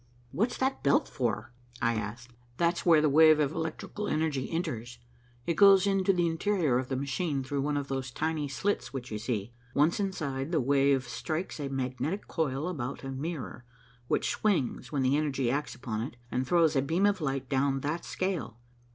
"What's 0.31 0.57
that 0.57 0.81
belt 0.81 1.07
for?" 1.07 1.53
I 1.79 1.93
asked. 1.93 2.33
"That's 2.57 2.87
where 2.87 3.01
the 3.01 3.07
wave 3.07 3.39
of 3.39 3.51
electrical 3.51 4.07
energy 4.07 4.49
enters. 4.49 4.97
It 5.45 5.53
goes 5.53 5.85
into 5.85 6.11
the 6.11 6.25
interior 6.25 6.79
of 6.79 6.87
the 6.89 6.95
machine 6.95 7.43
through 7.43 7.61
one 7.61 7.77
of 7.77 7.87
those 7.87 8.09
tiny 8.09 8.47
slits 8.47 8.91
which 8.91 9.11
you 9.11 9.19
see. 9.19 9.53
Once 9.75 9.99
inside, 9.99 10.51
the 10.51 10.59
wave 10.59 11.07
strikes 11.07 11.59
a 11.59 11.69
magnetic 11.69 12.27
coil 12.27 12.67
about 12.67 13.03
a 13.03 13.11
mirror, 13.11 13.63
which 14.07 14.31
swings 14.31 14.91
when 14.91 15.03
the 15.03 15.15
energy 15.15 15.51
acts 15.51 15.75
upon 15.75 16.01
it, 16.01 16.15
and 16.31 16.47
throws 16.47 16.75
a 16.75 16.81
beam 16.81 17.05
of 17.05 17.21
light 17.21 17.47
down 17.47 17.81
that 17.81 18.03
scale." 18.03 18.57